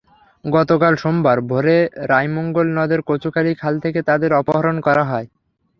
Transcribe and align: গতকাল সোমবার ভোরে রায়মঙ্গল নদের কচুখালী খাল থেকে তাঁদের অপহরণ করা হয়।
গতকাল 0.45 0.93
সোমবার 0.95 1.37
ভোরে 1.49 1.77
রায়মঙ্গল 2.09 2.67
নদের 2.77 2.99
কচুখালী 3.09 3.53
খাল 3.61 3.73
থেকে 3.83 3.99
তাঁদের 4.09 4.31
অপহরণ 4.41 4.75
করা 4.87 5.03
হয়। 5.05 5.27